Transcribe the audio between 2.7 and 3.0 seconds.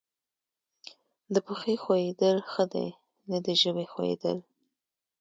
دي